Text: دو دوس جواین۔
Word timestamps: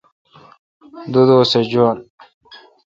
دو 1.11 1.21
دوس 1.29 1.51
جواین۔ 1.71 1.97